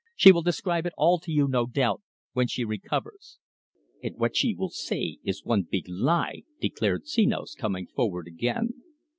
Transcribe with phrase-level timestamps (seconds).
[0.15, 2.01] She will describe it all to you, no doubt,
[2.33, 3.37] when she recovers."
[4.01, 8.73] "And what she will say is one big lie," declared Senos, coming forward again.